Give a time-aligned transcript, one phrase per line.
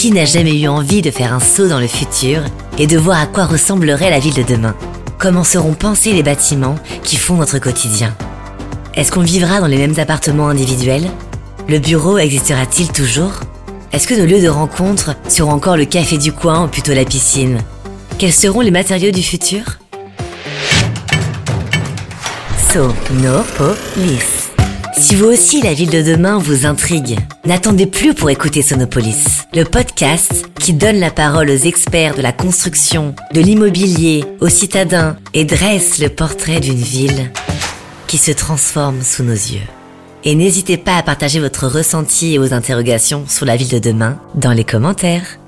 [0.00, 2.40] Qui n'a jamais eu envie de faire un saut dans le futur
[2.78, 4.74] et de voir à quoi ressemblerait la ville de demain?
[5.18, 8.16] Comment seront pensés les bâtiments qui font notre quotidien?
[8.94, 11.10] Est-ce qu'on vivra dans les mêmes appartements individuels?
[11.68, 13.40] Le bureau existera-t-il toujours?
[13.92, 17.04] Est-ce que nos lieux de rencontre seront encore le café du coin ou plutôt la
[17.04, 17.58] piscine?
[18.16, 19.64] Quels seront les matériaux du futur?
[22.72, 24.39] Sonopolis.
[24.96, 29.64] Si vous aussi la ville de demain vous intrigue, n'attendez plus pour écouter Sonopolis, le
[29.64, 35.44] podcast qui donne la parole aux experts de la construction, de l'immobilier, aux citadins et
[35.44, 37.30] dresse le portrait d'une ville
[38.06, 39.66] qui se transforme sous nos yeux.
[40.24, 44.18] Et n'hésitez pas à partager votre ressenti et vos interrogations sur la ville de demain
[44.34, 45.39] dans les commentaires.